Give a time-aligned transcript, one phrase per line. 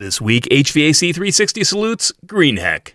[0.00, 2.92] This week, HVAC 360 salutes Greenheck.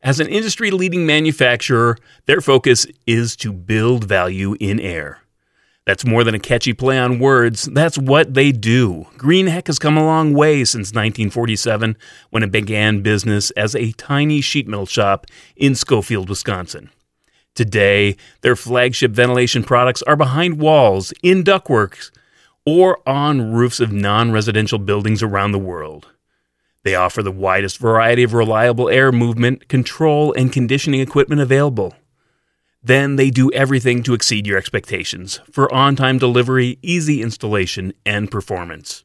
[0.00, 5.22] As an industry leading manufacturer, their focus is to build value in air.
[5.86, 9.08] That's more than a catchy play on words, that's what they do.
[9.16, 11.96] Greenheck has come a long way since 1947
[12.30, 15.26] when it began business as a tiny sheet metal shop
[15.56, 16.90] in Schofield, Wisconsin.
[17.56, 22.12] Today, their flagship ventilation products are behind walls, in ductworks,
[22.64, 26.06] or on roofs of non residential buildings around the world.
[26.86, 31.96] They offer the widest variety of reliable air movement, control, and conditioning equipment available.
[32.80, 38.30] Then they do everything to exceed your expectations for on time delivery, easy installation, and
[38.30, 39.02] performance.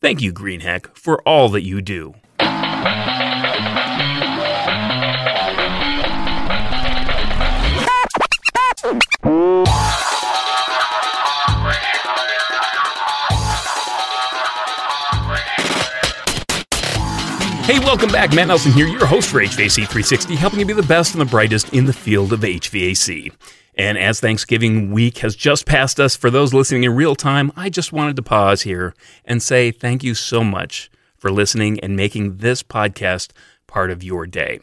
[0.00, 2.14] Thank you, Greenheck, for all that you do.
[17.86, 18.34] Welcome back.
[18.34, 21.24] Matt Nelson here, your host for HVAC 360, helping you be the best and the
[21.24, 23.32] brightest in the field of HVAC.
[23.76, 27.70] And as Thanksgiving week has just passed us, for those listening in real time, I
[27.70, 28.92] just wanted to pause here
[29.24, 33.30] and say thank you so much for listening and making this podcast
[33.68, 34.58] part of your day.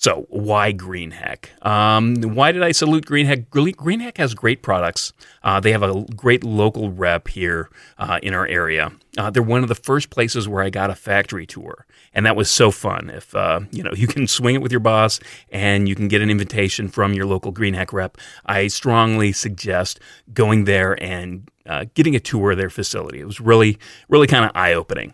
[0.00, 1.62] So, why Greenheck?
[1.62, 3.48] Um, why did I salute Greenheck?
[3.50, 5.12] Greenheck has great products.
[5.42, 8.92] Uh, they have a great local rep here uh, in our area.
[9.18, 11.84] Uh, they're one of the first places where I got a factory tour,
[12.14, 13.10] and that was so fun.
[13.10, 15.20] If uh, you know you can swing it with your boss
[15.50, 20.00] and you can get an invitation from your local Green Greenheck rep, I strongly suggest
[20.32, 23.20] going there and uh, getting a tour of their facility.
[23.20, 25.12] It was really, really kind of eye opening.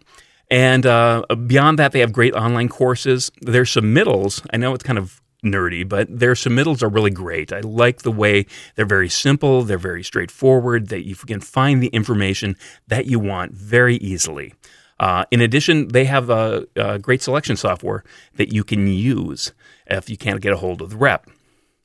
[0.50, 3.30] And uh, beyond that, they have great online courses.
[3.40, 7.52] Their submittals, I know it's kind of nerdy, but their submittals are really great.
[7.52, 11.88] I like the way they're very simple, they're very straightforward, that you can find the
[11.88, 12.56] information
[12.88, 14.54] that you want very easily.
[14.98, 18.02] Uh, in addition, they have a, a, great selection software
[18.36, 19.52] that you can use
[19.86, 21.28] if you can't get a hold of the rep.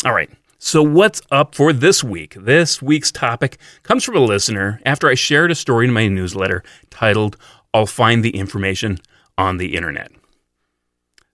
[0.06, 0.30] All right.
[0.60, 2.36] So, what's up for this week?
[2.36, 6.64] This week's topic comes from a listener after I shared a story in my newsletter
[6.90, 7.36] titled
[7.74, 8.98] I'll find the information
[9.38, 10.12] on the internet.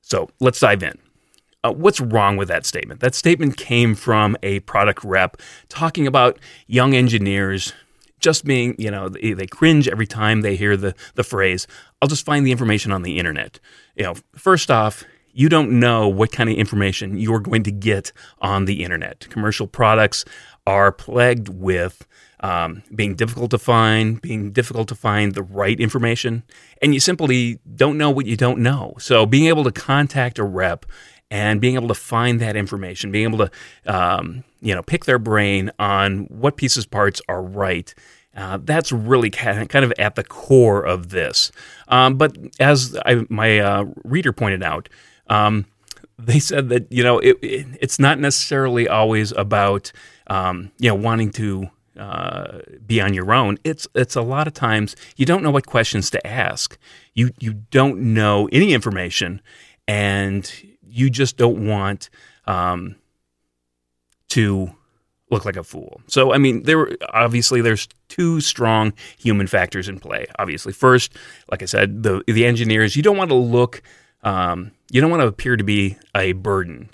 [0.01, 0.97] So let's dive in.
[1.63, 2.99] Uh, what's wrong with that statement?
[3.01, 5.37] That statement came from a product rep
[5.69, 7.73] talking about young engineers
[8.19, 11.67] just being, you know, they, they, cringe every time they hear the, the phrase,
[12.01, 13.59] I'll just find the information on the internet.
[13.95, 15.03] You know, first off,
[15.33, 19.27] you don't know what kind of information you're going to get on the internet.
[19.29, 20.25] Commercial products
[20.67, 22.05] are plagued with
[22.41, 26.43] um, being difficult to find, being difficult to find the right information,
[26.81, 28.93] and you simply don't know what you don't know.
[28.99, 30.85] So being able to contact a rep
[31.31, 33.51] and being able to find that information, being able to
[33.85, 37.95] um, you know pick their brain on what pieces parts are right.
[38.35, 41.51] Uh, that's really kind of at the core of this.
[41.87, 44.89] Um, but as I, my uh, reader pointed out,
[45.27, 45.65] um,
[46.19, 49.91] they said that you know it, it, it's not necessarily always about
[50.27, 53.57] um, you know wanting to uh, be on your own.
[53.63, 56.77] It's it's a lot of times you don't know what questions to ask.
[57.13, 59.41] You you don't know any information,
[59.87, 60.51] and
[60.85, 62.09] you just don't want
[62.45, 62.95] um,
[64.29, 64.71] to
[65.29, 66.01] look like a fool.
[66.07, 70.27] So I mean, there obviously there's two strong human factors in play.
[70.37, 71.15] Obviously, first,
[71.49, 72.95] like I said, the the engineers.
[72.95, 73.81] You don't want to look.
[74.23, 76.89] Um, you don't want to appear to be a burden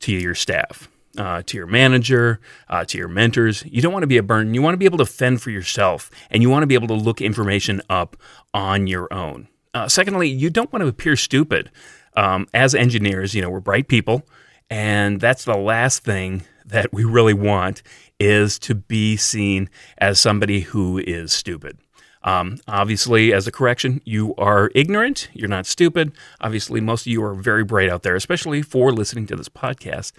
[0.00, 3.64] to your staff uh, to your manager, uh, to your mentors.
[3.66, 4.54] You don't want to be a burden.
[4.54, 6.88] You want to be able to fend for yourself, and you want to be able
[6.88, 8.16] to look information up
[8.54, 9.48] on your own.
[9.74, 11.70] Uh, secondly, you don't want to appear stupid.
[12.16, 14.26] Um, as engineers, you know we're bright people,
[14.70, 17.82] and that's the last thing that we really want
[18.18, 19.68] is to be seen
[19.98, 21.78] as somebody who is stupid.
[22.26, 25.28] Um, obviously, as a correction, you are ignorant.
[25.32, 26.12] You're not stupid.
[26.40, 30.12] Obviously, most of you are very bright out there, especially for listening to this podcast.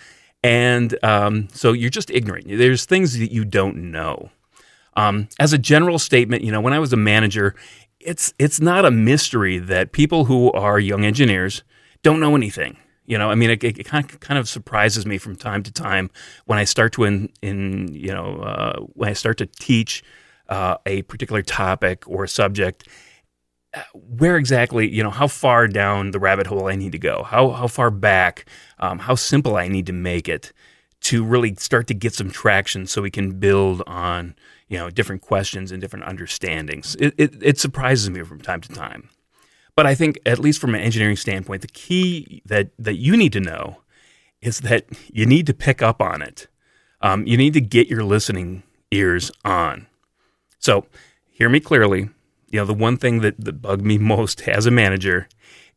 [0.48, 2.48] And um, so you're just ignorant.
[2.48, 4.32] There's things that you don't know.
[4.96, 7.54] Um, as a general statement, you know, when I was a manager,
[8.00, 11.64] it's it's not a mystery that people who are young engineers
[12.02, 12.78] don't know anything.
[13.06, 16.10] You know, I mean, it, it kind of surprises me from time to time
[16.46, 20.02] when I start to in, in you know uh, when I start to teach
[20.48, 22.88] uh, a particular topic or subject,
[23.94, 27.52] where exactly, you know, how far down the rabbit hole I need to go, how
[27.52, 28.46] how far back,
[28.80, 30.54] um, how simple I need to make it
[31.02, 34.36] to really start to get some traction, so we can build on,
[34.68, 36.96] you know, different questions and different understandings.
[37.00, 39.10] It, it, it surprises me from time to time,
[39.76, 43.34] but I think at least from an engineering standpoint, the key that that you need
[43.34, 43.82] to know
[44.42, 46.48] is that you need to pick up on it.
[47.02, 49.88] Um, you need to get your listening ears on.
[50.60, 50.88] So,
[51.30, 52.10] hear me clearly
[52.50, 55.28] you know, the one thing that, that bugged me most as a manager,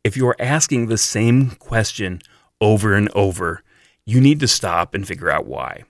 [0.03, 2.21] if you're asking the same question
[2.59, 3.63] over and over,
[4.05, 5.83] you need to stop and figure out why.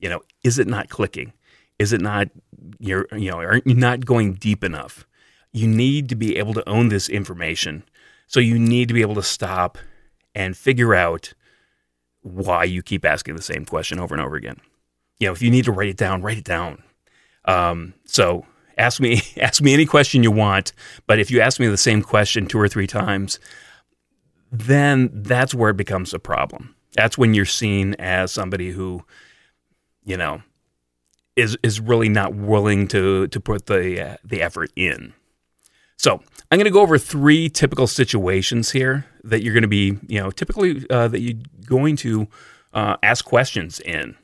[0.00, 1.32] You know, is it not clicking?
[1.78, 2.28] Is it not
[2.78, 5.06] you're you know, aren't you not going deep enough?
[5.52, 7.84] You need to be able to own this information.
[8.26, 9.78] So you need to be able to stop
[10.34, 11.32] and figure out
[12.22, 14.60] why you keep asking the same question over and over again.
[15.18, 16.82] You know, if you need to write it down, write it down.
[17.46, 18.44] Um, so
[18.78, 20.72] ask me ask me any question you want,
[21.06, 23.38] but if you ask me the same question two or three times,
[24.50, 26.74] then that's where it becomes a problem.
[26.94, 29.04] That's when you're seen as somebody who,
[30.04, 30.42] you know,
[31.36, 35.12] is is really not willing to to put the uh, the effort in.
[35.96, 39.98] So I'm going to go over three typical situations here that you're going to be,
[40.06, 42.28] you know, typically uh, that you're going to
[42.72, 44.16] uh, ask questions in,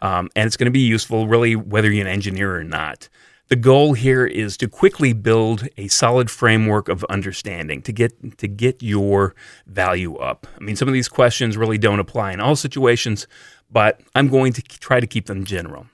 [0.00, 3.08] um, and it's going to be useful really whether you're an engineer or not.
[3.48, 8.46] The goal here is to quickly build a solid framework of understanding to get to
[8.46, 9.34] get your
[9.66, 10.46] value up.
[10.60, 13.26] I mean, some of these questions really don't apply in all situations,
[13.70, 15.86] but I'm going to try to keep them general.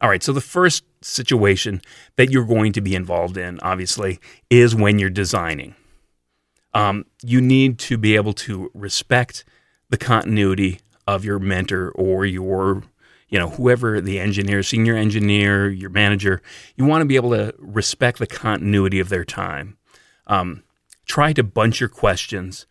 [0.00, 1.80] All right, so the first situation
[2.16, 4.18] that you're going to be involved in, obviously,
[4.50, 5.76] is when you're designing.
[6.74, 9.44] Um, you need to be able to respect
[9.90, 12.82] the continuity of your mentor or your
[13.34, 16.40] you know, whoever the engineer, senior engineer, your manager,
[16.76, 19.76] you want to be able to respect the continuity of their time.
[20.28, 20.62] Um,
[21.04, 22.66] try to bunch your questions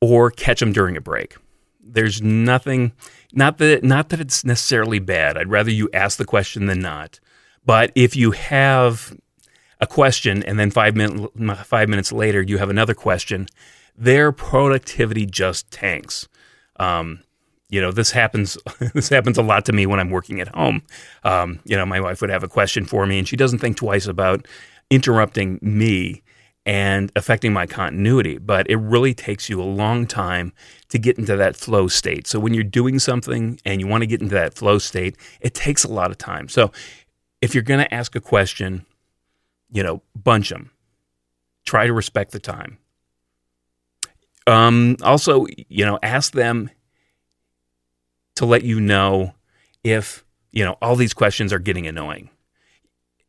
[0.00, 1.36] or catch them during a break.
[1.80, 2.94] There's nothing,
[3.32, 5.38] not that not that it's necessarily bad.
[5.38, 7.20] I'd rather you ask the question than not.
[7.64, 9.16] But if you have
[9.80, 11.30] a question and then five minute,
[11.64, 13.46] five minutes later you have another question,
[13.96, 16.26] their productivity just tanks.
[16.80, 17.20] Um,
[17.68, 18.56] you know this happens
[18.94, 20.82] this happens a lot to me when i'm working at home.
[21.24, 23.76] Um, you know my wife would have a question for me and she doesn't think
[23.76, 24.46] twice about
[24.90, 26.22] interrupting me
[26.66, 30.52] and affecting my continuity but it really takes you a long time
[30.88, 32.26] to get into that flow state.
[32.26, 35.54] So when you're doing something and you want to get into that flow state it
[35.54, 36.48] takes a lot of time.
[36.48, 36.72] So
[37.40, 38.84] if you're going to ask a question
[39.70, 40.70] you know bunch them
[41.64, 42.78] try to respect the time.
[44.46, 46.70] Um, also you know ask them
[48.38, 49.34] to let you know
[49.82, 52.30] if, you know, all these questions are getting annoying.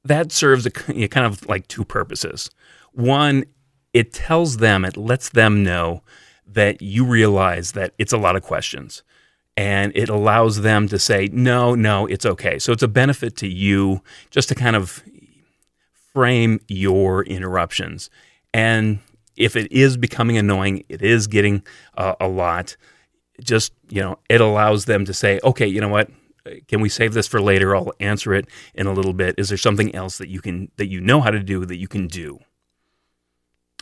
[0.06, 2.50] That serves a you know, kind of like two purposes.
[2.94, 3.45] One,
[3.91, 6.03] it tells them, it lets them know
[6.45, 9.01] that you realize that it's a lot of questions
[9.57, 12.59] and it allows them to say, no, no, it's okay.
[12.59, 15.03] So it's a benefit to you just to kind of
[16.13, 18.11] frame your interruptions.
[18.53, 19.00] And
[19.35, 21.63] if it is becoming annoying, it is getting
[21.97, 22.77] uh, a lot,
[23.44, 26.09] just you know it allows them to say okay you know what?
[26.68, 27.75] Can we save this for later?
[27.75, 29.36] I'll answer it in a little bit.
[29.38, 31.88] Is there something else that you can that you know how to do that you
[31.88, 32.39] can do?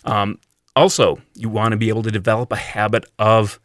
[0.03, 0.39] Um,
[0.75, 3.59] also you want to be able to develop a habit of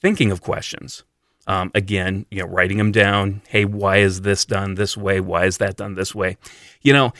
[0.00, 1.04] thinking of questions.
[1.46, 3.42] Um, again you know writing them down.
[3.48, 5.20] Hey why is this done this way?
[5.20, 6.36] Why is that done this way?
[6.82, 7.12] You know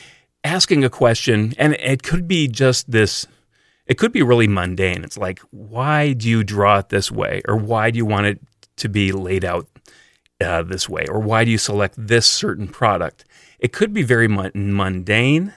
[0.43, 3.26] asking a question and it could be just this
[3.90, 5.02] it could be really mundane.
[5.02, 7.42] It's like, why do you draw it this way?
[7.48, 8.40] Or why do you want it
[8.76, 9.66] to be laid out
[10.40, 11.06] uh, this way?
[11.08, 13.25] Or why do you select this certain product?
[13.58, 15.52] It could be very mundane,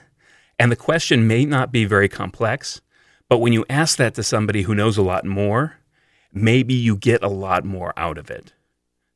[0.58, 2.80] and the question may not be very complex.
[3.28, 5.76] But when you ask that to somebody who knows a lot more,
[6.32, 8.52] maybe you get a lot more out of it.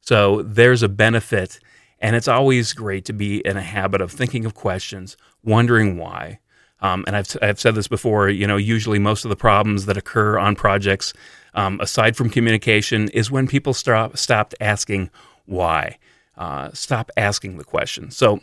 [0.00, 1.58] So there's a benefit,
[1.98, 6.38] and it's always great to be in a habit of thinking of questions, wondering why,
[6.80, 9.96] um, and I've, I've said this before, you know, usually most of the problems that
[9.96, 11.12] occur on projects,
[11.54, 15.10] um, aside from communication, is when people stop, stopped asking
[15.46, 15.98] why.
[16.36, 18.12] Uh, stop asking the question.
[18.12, 18.40] So,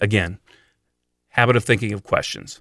[0.00, 0.38] again,
[1.30, 2.60] habit of thinking of questions.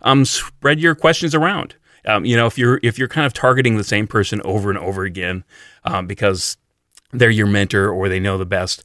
[0.00, 1.74] Um, spread your questions around.
[2.06, 4.78] Um, you know, if you're if you're kind of targeting the same person over and
[4.78, 5.44] over again
[5.84, 6.56] um, because
[7.12, 8.84] they're your mentor or they know the best,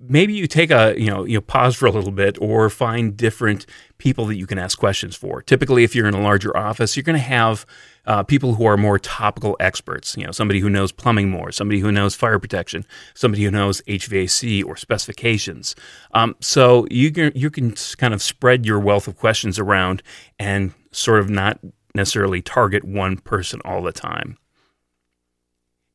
[0.00, 3.16] maybe you take a you know you know pause for a little bit or find
[3.16, 3.66] different
[3.98, 5.42] people that you can ask questions for.
[5.42, 7.64] Typically, if you're in a larger office, you're going to have
[8.06, 10.16] uh, people who are more topical experts.
[10.16, 12.84] You know, somebody who knows plumbing more, somebody who knows fire protection,
[13.14, 15.74] somebody who knows HVAC or specifications.
[16.12, 20.02] Um, so you can you can kind of spread your wealth of questions around
[20.38, 21.60] and sort of not
[21.94, 24.36] necessarily target one person all the time.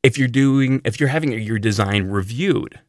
[0.01, 2.79] If you're doing if you're having your design reviewed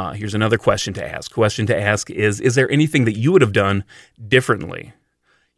[0.00, 1.32] uh, here's another question to ask.
[1.32, 3.84] Question to ask is Is there anything that you would have done
[4.28, 4.92] differently?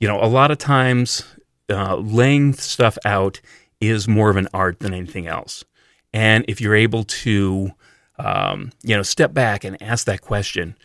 [0.00, 1.24] You know, a lot of times
[1.70, 3.40] uh, laying stuff out
[3.80, 5.64] is more of an art than anything else.
[6.12, 7.70] And if you're able to,
[8.18, 10.76] um, you know, step back and ask that question,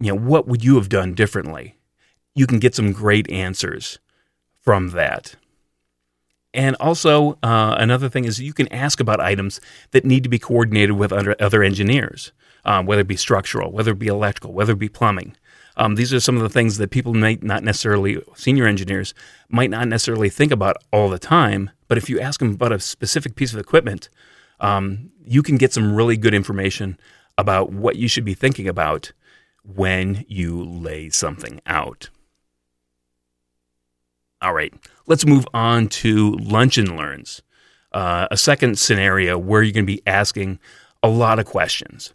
[0.00, 1.76] you know, what would you have done differently?
[2.34, 3.98] you can get some great answers
[4.62, 5.36] from that.
[6.52, 9.60] And also, uh, another thing is you can ask about items
[9.92, 12.32] that need to be coordinated with other, other engineers,
[12.64, 15.36] um, whether it be structural, whether it be electrical, whether it be plumbing.
[15.76, 19.14] Um, these are some of the things that people might not necessarily, senior engineers,
[19.48, 21.70] might not necessarily think about all the time.
[21.88, 24.08] But if you ask them about a specific piece of equipment,
[24.60, 26.98] um, you can get some really good information
[27.38, 29.12] about what you should be thinking about
[29.64, 32.10] when you lay something out.
[34.42, 34.72] All right,
[35.06, 37.42] let's move on to lunch and learns.
[37.92, 40.58] Uh, a second scenario where you're going to be asking
[41.02, 42.14] a lot of questions.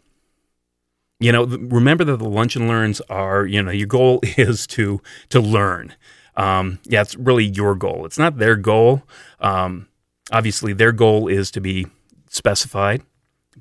[1.18, 5.00] You know, remember that the lunch and learns are, you know, your goal is to
[5.30, 5.94] to learn.
[6.36, 8.04] Um, yeah, it's really your goal.
[8.04, 9.02] It's not their goal.
[9.40, 9.88] Um,
[10.30, 11.86] obviously, their goal is to be
[12.28, 13.02] specified,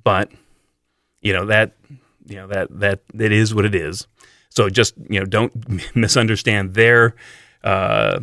[0.03, 0.31] but
[1.21, 1.73] you know that
[2.25, 4.07] you know that that it is what it is.
[4.49, 7.15] So just you know, don't misunderstand their
[7.63, 8.19] uh,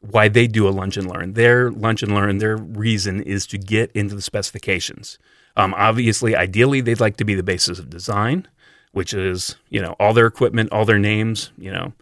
[0.00, 1.34] why they do a lunch and learn.
[1.34, 5.18] Their lunch and learn, their reason is to get into the specifications.
[5.56, 8.48] Um, obviously, ideally, they'd like to be the basis of design,
[8.92, 11.92] which is you know all their equipment, all their names, you know,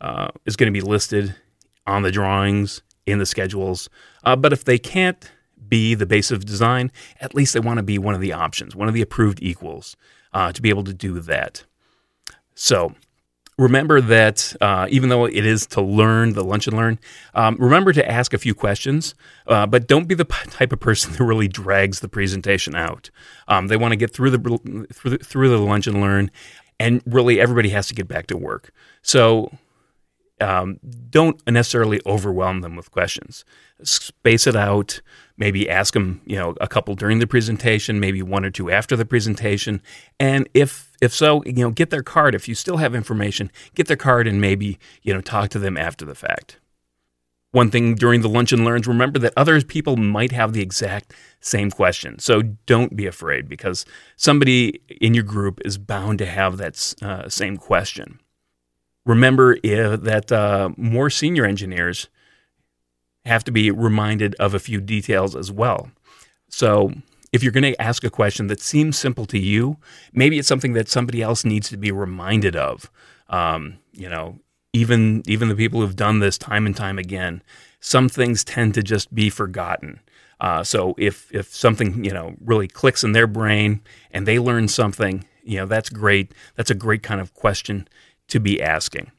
[0.00, 1.34] uh, is going to be listed
[1.86, 3.88] on the drawings in the schedules.
[4.24, 5.30] Uh, but if they can't
[5.68, 8.74] be the base of design, at least they want to be one of the options,
[8.74, 9.96] one of the approved equals
[10.32, 11.64] uh, to be able to do that.
[12.54, 12.94] So
[13.58, 16.98] remember that uh, even though it is to learn the lunch and learn,
[17.34, 19.14] um, remember to ask a few questions,
[19.46, 23.10] uh, but don't be the type of person that really drags the presentation out.
[23.48, 26.30] Um, they want to get through the through the, through the lunch and learn,
[26.78, 28.72] and really everybody has to get back to work.
[29.02, 29.50] So
[30.40, 30.78] um,
[31.08, 33.44] don't necessarily overwhelm them with questions.
[33.82, 35.00] Space it out.
[35.38, 38.96] Maybe ask them, you know, a couple during the presentation, maybe one or two after
[38.96, 39.82] the presentation,
[40.18, 42.34] and if if so, you know, get their card.
[42.34, 45.76] If you still have information, get their card and maybe you know talk to them
[45.76, 46.58] after the fact.
[47.52, 51.14] One thing during the lunch and learns, remember that other people might have the exact
[51.40, 52.18] same question.
[52.18, 57.28] So don't be afraid because somebody in your group is bound to have that uh,
[57.28, 58.20] same question
[59.06, 62.08] remember that uh, more senior engineers
[63.24, 65.90] have to be reminded of a few details as well.
[66.48, 66.92] So,
[67.32, 69.78] if you're going to ask a question that seems simple to you,
[70.12, 72.90] maybe it's something that somebody else needs to be reminded of.
[73.28, 74.38] Um, you know,
[74.72, 77.42] even even the people who've done this time and time again,
[77.80, 80.00] some things tend to just be forgotten.
[80.40, 83.80] Uh, so if if something you know really clicks in their brain
[84.12, 86.32] and they learn something, you know that's great.
[86.54, 87.88] That's a great kind of question
[88.28, 89.10] to be asking.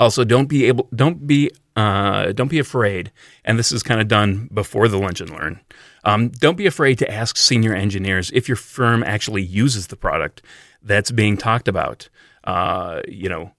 [0.00, 3.12] Also, don't be able, don't be, uh, don't be afraid.
[3.44, 5.60] And this is kind of done before the lunch and learn.
[6.04, 10.42] Um, don't be afraid to ask senior engineers if your firm actually uses the product
[10.82, 12.08] that's being talked about.
[12.44, 13.52] Uh, you know,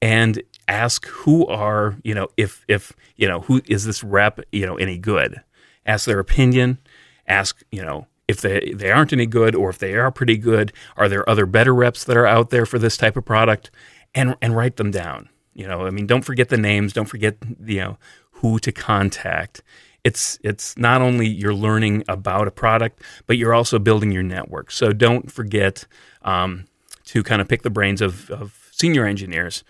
[0.00, 4.66] and ask who are you know if if you know who is this rep you
[4.66, 5.42] know any good.
[5.86, 6.78] Ask their opinion.
[7.26, 10.72] Ask you know if they, they aren't any good or if they are pretty good,
[10.96, 13.70] are there other better reps that are out there for this type of product?
[14.14, 15.28] And, and write them down.
[15.54, 17.98] You know, I mean, don't forget the names, don't forget, you know,
[18.30, 19.60] who to contact.
[20.04, 24.70] It's, it's not only you're learning about a product, but you're also building your network.
[24.70, 25.86] So don't forget
[26.22, 26.66] um,
[27.06, 29.64] to kind of pick the brains of, of senior engineers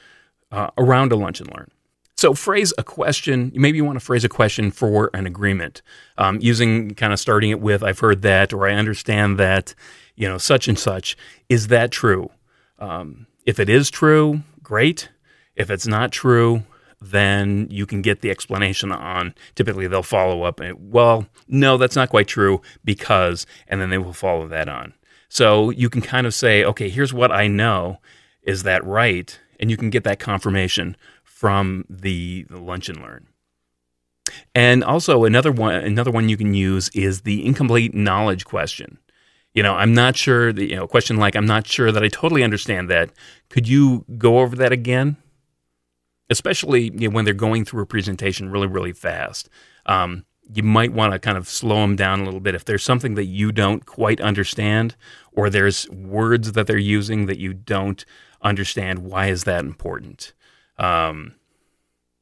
[0.52, 1.70] uh, around a lunch and learn.
[2.24, 3.52] So phrase a question.
[3.54, 5.82] Maybe you want to phrase a question for an agreement,
[6.16, 9.74] um, using kind of starting it with "I've heard that" or "I understand that."
[10.16, 11.18] You know, such and such.
[11.50, 12.30] Is that true?
[12.78, 15.10] Um, if it is true, great.
[15.54, 16.62] If it's not true,
[16.98, 19.34] then you can get the explanation on.
[19.54, 23.98] Typically, they'll follow up and, well, no, that's not quite true because, and then they
[23.98, 24.94] will follow that on.
[25.28, 27.98] So you can kind of say, okay, here's what I know.
[28.44, 29.38] Is that right?
[29.60, 30.96] And you can get that confirmation
[31.34, 33.26] from the, the lunch and learn.
[34.54, 38.98] And also another one another one you can use is the incomplete knowledge question.
[39.52, 42.08] You know, I'm not sure that you know, question like I'm not sure that I
[42.08, 43.10] totally understand that.
[43.50, 45.16] Could you go over that again?
[46.30, 49.50] Especially you know, when they're going through a presentation really, really fast.
[49.86, 50.24] Um,
[50.54, 52.54] you might want to kind of slow them down a little bit.
[52.54, 54.94] If there's something that you don't quite understand,
[55.32, 58.04] or there's words that they're using that you don't
[58.40, 60.32] understand, why is that important?
[60.78, 61.34] Um,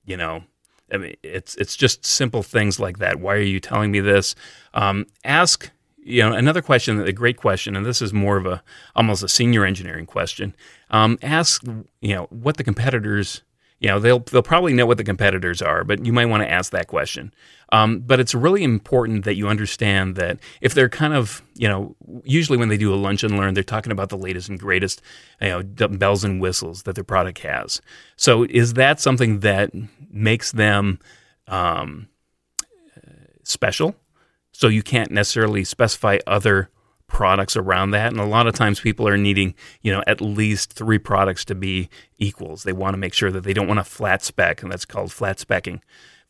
[0.04, 0.44] you know,
[0.92, 3.20] I mean, it's it's just simple things like that.
[3.20, 4.34] Why are you telling me this?
[4.74, 5.70] Um, ask
[6.04, 8.62] you know another question, a great question, and this is more of a
[8.94, 10.54] almost a senior engineering question.
[10.90, 11.62] Um, ask
[12.00, 13.42] you know what the competitors
[13.82, 16.50] You know, they'll they'll probably know what the competitors are, but you might want to
[16.50, 17.34] ask that question.
[17.72, 21.96] Um, but it's really important that you understand that if they're kind of, you know,
[22.22, 25.02] usually when they do a lunch and learn, they're talking about the latest and greatest,
[25.40, 27.80] you know, bells and whistles that their product has.
[28.16, 29.72] So is that something that
[30.10, 31.00] makes them
[31.48, 32.08] um,
[33.42, 33.96] special?
[34.52, 36.70] So you can't necessarily specify other
[37.12, 38.10] products around that.
[38.10, 41.54] And a lot of times people are needing, you know, at least three products to
[41.54, 42.62] be equals.
[42.62, 45.12] They want to make sure that they don't want a flat spec, and that's called
[45.12, 45.80] flat specking.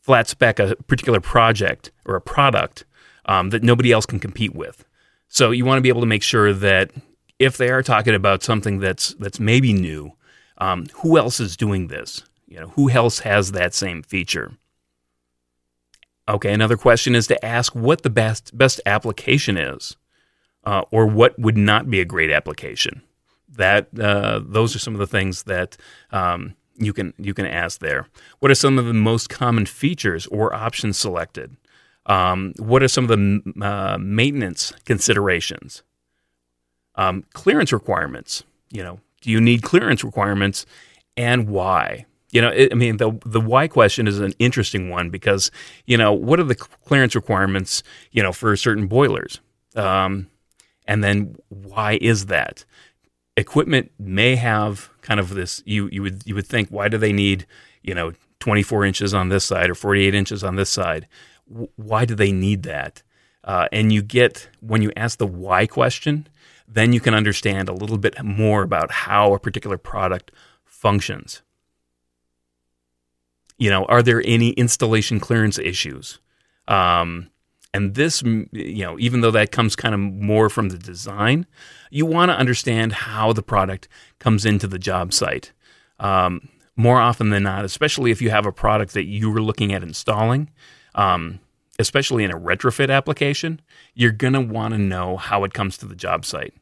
[0.01, 2.83] Flat spec a particular project or a product
[3.25, 4.83] um, that nobody else can compete with.
[5.29, 6.91] So you want to be able to make sure that
[7.39, 10.11] if they are talking about something that's that's maybe new,
[10.57, 12.23] um, who else is doing this?
[12.45, 14.51] You know, who else has that same feature?
[16.27, 19.95] Okay, another question is to ask what the best best application is
[20.65, 23.01] uh, or what would not be a great application.
[23.49, 25.77] That uh, those are some of the things that
[26.11, 28.07] um, you can you can ask there.
[28.39, 31.55] What are some of the most common features or options selected?
[32.05, 35.83] Um, what are some of the uh, maintenance considerations?
[36.95, 38.43] Um, clearance requirements.
[38.71, 40.65] You know, do you need clearance requirements,
[41.15, 42.05] and why?
[42.31, 45.51] You know, it, I mean, the the why question is an interesting one because
[45.85, 47.83] you know what are the clearance requirements?
[48.11, 49.39] You know, for certain boilers.
[49.75, 50.27] Um,
[50.87, 52.65] and then why is that?
[53.35, 57.13] Equipment may have kind of this you you would you would think why do they
[57.13, 57.45] need,
[57.81, 61.07] you know, 24 inches on this side or 48 inches on this side?
[61.75, 63.03] why do they need that?
[63.43, 66.27] Uh, and you get when you ask the why question,
[66.67, 70.31] then you can understand a little bit more about how a particular product
[70.63, 71.41] functions.
[73.57, 76.19] You know, are there any installation clearance issues?
[76.67, 77.29] Um,
[77.73, 81.47] and this, you know, even though that comes kind of more from the design,
[81.89, 83.87] you want to understand how the product
[84.19, 85.51] comes into the job site.
[85.99, 89.73] Um, more often than not, especially if you have a product that you were looking
[89.73, 90.49] at installing,
[90.95, 91.39] um,
[91.79, 93.61] especially in a retrofit application,
[93.93, 96.53] you're going to want to know how it comes to the job site.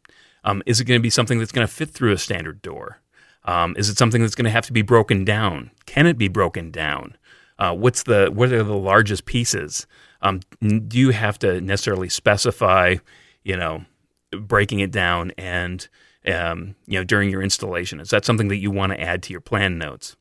[0.43, 2.99] Um, is it going to be something that's going to fit through a standard door?
[3.45, 5.71] Um, is it something that's going to have to be broken down?
[5.85, 7.17] Can it be broken down?
[7.57, 9.85] Uh, what's the what are the largest pieces?
[10.21, 12.95] Um, do you have to necessarily specify,
[13.43, 13.85] you know,
[14.31, 15.87] breaking it down and
[16.27, 17.99] um, you know during your installation?
[17.99, 20.15] Is that something that you want to add to your plan notes?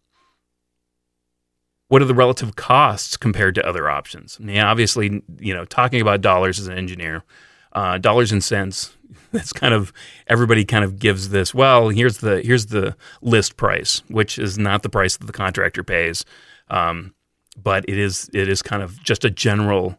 [1.89, 4.39] What are the relative costs compared to other options?
[4.41, 7.25] I mean, obviously, you know, talking about dollars as an engineer,
[7.73, 8.97] uh, dollars and cents.
[9.33, 9.93] That's kind of
[10.29, 11.53] everybody kind of gives this.
[11.53, 15.83] Well, here's the here's the list price, which is not the price that the contractor
[15.83, 16.25] pays.
[16.69, 17.15] Um,
[17.63, 19.99] but it is it is kind of just a general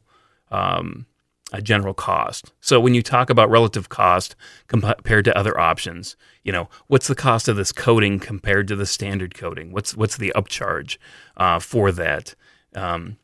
[0.52, 1.06] um,
[1.54, 2.54] a general cost.
[2.62, 4.36] So when you talk about relative cost
[4.68, 8.86] compared to other options, you know, what's the cost of this coating compared to the
[8.86, 9.72] standard coating?
[9.72, 10.98] What's what's the upcharge
[11.38, 12.36] uh, for that?
[12.76, 13.18] Um,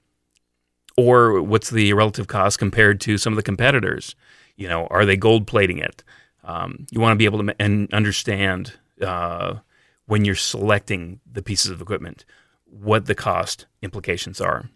[0.98, 4.16] or what's the relative cost compared to some of the competitors?
[4.56, 6.04] You know, are they gold plating it?
[6.44, 9.56] Um, you want to be able to and understand uh,
[10.08, 12.26] when you're selecting the pieces of equipment
[12.70, 14.70] what the cost implications are.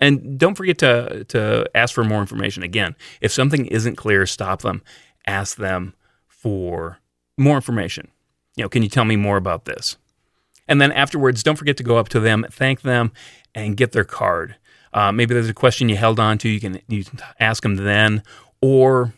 [0.00, 2.62] And don't forget to, to ask for more information.
[2.62, 4.82] Again, if something isn't clear, stop them,
[5.26, 5.94] ask them
[6.26, 6.98] for
[7.38, 8.08] more information.
[8.56, 9.96] You know, can you tell me more about this?
[10.66, 13.12] And then afterwards, don't forget to go up to them, thank them,
[13.54, 14.56] and get their card.
[14.92, 16.48] Uh, maybe there's a question you held on to.
[16.48, 18.22] You can, you can ask them then,
[18.60, 19.12] or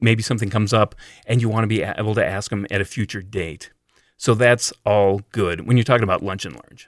[0.00, 0.94] maybe something comes up
[1.26, 3.70] and you want to be able to ask them at a future date.
[4.16, 6.78] So that's all good when you're talking about lunch and learn.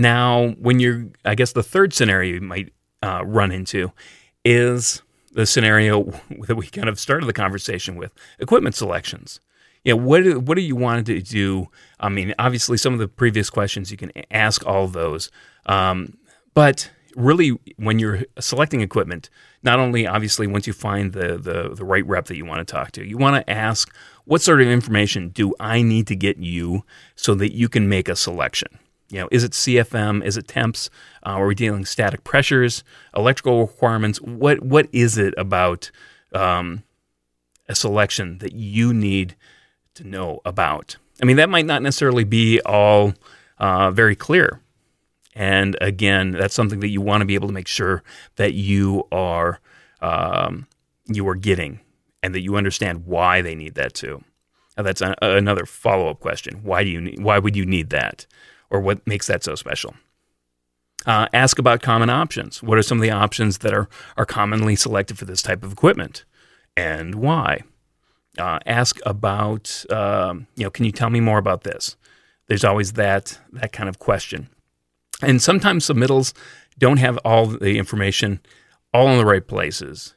[0.00, 3.92] Now, when you're, I guess the third scenario you might uh, run into
[4.46, 6.04] is the scenario
[6.46, 9.40] that we kind of started the conversation with equipment selections.
[9.84, 11.68] You know, what what do you want to do?
[12.00, 15.30] I mean, obviously, some of the previous questions you can ask all those,
[15.66, 16.16] um,
[16.54, 19.28] but really, when you're selecting equipment,
[19.62, 22.70] not only obviously once you find the, the the right rep that you want to
[22.70, 26.38] talk to, you want to ask what sort of information do I need to get
[26.38, 26.84] you
[27.16, 28.78] so that you can make a selection.
[29.10, 30.24] You know, is it CFM?
[30.24, 30.88] Is it temps?
[31.26, 32.84] Uh, are we dealing static pressures,
[33.16, 34.20] electrical requirements?
[34.20, 35.90] What what is it about
[36.32, 36.84] um,
[37.68, 39.34] a selection that you need
[39.94, 40.96] to know about?
[41.20, 43.14] I mean, that might not necessarily be all
[43.58, 44.60] uh, very clear.
[45.34, 48.02] And again, that's something that you want to be able to make sure
[48.36, 49.60] that you are
[50.00, 50.66] um,
[51.06, 51.80] you are getting,
[52.22, 54.22] and that you understand why they need that too.
[54.76, 56.60] Now, that's a, another follow up question.
[56.62, 58.26] Why do you need, why would you need that?
[58.70, 59.94] Or what makes that so special.
[61.06, 62.62] Uh, ask about common options.
[62.62, 65.72] What are some of the options that are, are commonly selected for this type of
[65.72, 66.24] equipment
[66.76, 67.60] and why?
[68.38, 71.96] Uh, ask about, um, you know, can you tell me more about this?
[72.50, 74.48] there's always that that kind of question.
[75.22, 76.32] And sometimes submittals
[76.78, 78.40] don't have all the information
[78.92, 80.16] all in the right places.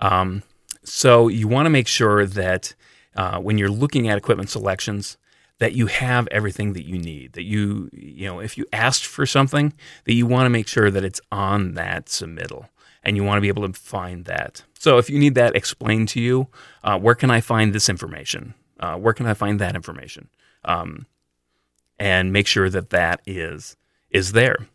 [0.00, 0.42] Um,
[0.82, 2.74] so you want to make sure that
[3.16, 5.18] uh, when you're looking at equipment selections,
[5.58, 7.34] that you have everything that you need.
[7.34, 9.72] That you, you know, if you asked for something,
[10.04, 12.68] that you want to make sure that it's on that submittal,
[13.02, 14.64] and you want to be able to find that.
[14.78, 16.48] So if you need that explained to you,
[16.82, 18.54] uh, where can I find this information?
[18.80, 20.28] Uh, where can I find that information?
[20.64, 21.06] Um,
[21.98, 23.76] and make sure that that is
[24.10, 24.66] is there.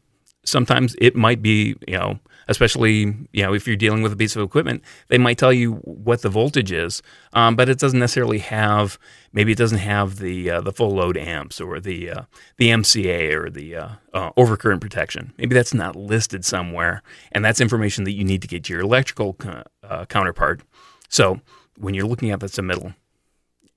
[0.44, 4.36] Sometimes it might be, you know, especially you know if you're dealing with a piece
[4.36, 7.02] of equipment, they might tell you what the voltage is,
[7.34, 8.98] um, but it doesn't necessarily have
[9.32, 12.22] maybe it doesn't have the uh, the full load amps or the uh,
[12.58, 15.34] the MCA or the uh, uh, overcurrent protection.
[15.38, 18.82] Maybe that's not listed somewhere, and that's information that you need to get to your
[18.82, 19.38] electrical
[19.84, 20.62] uh, counterpart.
[21.08, 21.40] So
[21.78, 22.96] when you're looking at the submittal,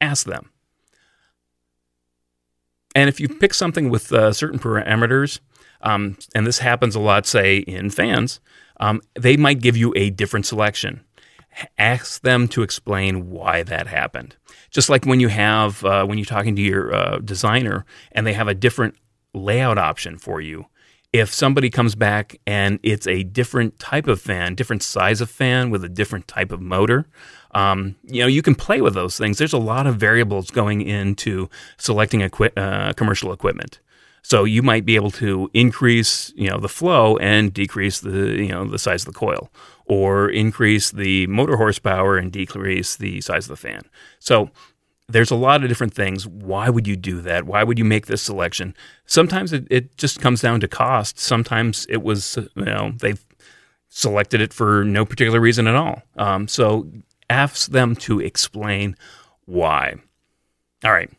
[0.01, 0.51] ask them.
[2.95, 5.41] And if you pick something with uh, certain parameters,
[5.83, 8.41] um, and this happens a lot, say in fans,
[8.81, 11.05] um, they might give you a different selection.
[11.79, 14.37] Ask them to explain why that happened.
[14.71, 18.33] Just like when you have uh, when you're talking to your uh, designer and they
[18.33, 18.97] have a different
[19.35, 20.67] layout option for you.
[21.13, 25.69] If somebody comes back and it's a different type of fan, different size of fan
[25.69, 27.07] with a different type of motor,
[27.55, 29.37] um, you know you can play with those things.
[29.37, 33.79] There's a lot of variables going into selecting equi- uh, commercial equipment.
[34.23, 38.49] So you might be able to increase, you know, the flow and decrease the, you
[38.49, 39.51] know, the size of the coil,
[39.85, 43.83] or increase the motor horsepower and decrease the size of the fan.
[44.21, 44.51] So
[45.09, 46.27] there's a lot of different things.
[46.27, 47.45] Why would you do that?
[47.45, 48.75] Why would you make this selection?
[49.07, 51.19] Sometimes it, it just comes down to cost.
[51.19, 53.25] Sometimes it was, you know, they've
[53.89, 56.03] selected it for no particular reason at all.
[56.17, 56.89] Um, so
[57.29, 58.97] ask them to explain
[59.45, 59.97] why.
[60.85, 61.11] All right.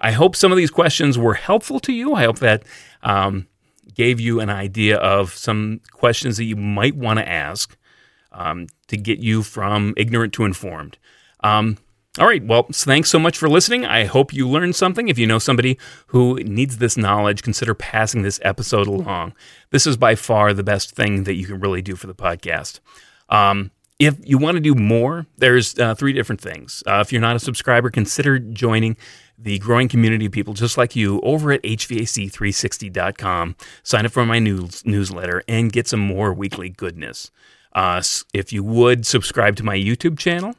[0.00, 2.14] I hope some of these questions were helpful to you.
[2.14, 2.64] I hope that
[3.02, 3.46] um,
[3.94, 7.76] gave you an idea of some questions that you might want to ask
[8.32, 10.98] um, to get you from ignorant to informed.
[11.42, 11.78] Um,
[12.18, 12.44] all right.
[12.44, 13.84] Well, thanks so much for listening.
[13.84, 15.08] I hope you learned something.
[15.08, 15.78] If you know somebody
[16.08, 19.34] who needs this knowledge, consider passing this episode along.
[19.70, 22.80] This is by far the best thing that you can really do for the podcast.
[23.28, 26.82] Um, if you want to do more, there's uh, three different things.
[26.86, 28.96] Uh, if you're not a subscriber, consider joining
[29.38, 33.56] the growing community of people just like you over at HVAC360.com.
[33.82, 37.30] Sign up for my news, newsletter and get some more weekly goodness.
[37.72, 40.54] Uh, if you would subscribe to my YouTube channel.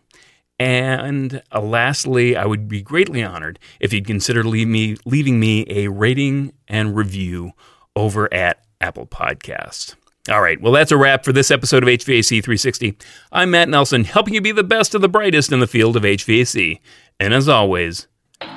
[0.59, 5.87] And uh, lastly, I would be greatly honored if you'd consider me, leaving me a
[5.87, 7.51] rating and review
[7.95, 9.95] over at Apple Podcasts.
[10.29, 12.97] All right, well, that's a wrap for this episode of HVAC 360.
[13.31, 16.03] I'm Matt Nelson, helping you be the best of the brightest in the field of
[16.03, 16.81] HVAC.
[17.19, 18.07] And as always,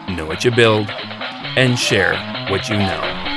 [0.09, 0.91] know what you build,
[1.57, 2.15] and share
[2.51, 3.31] what you know.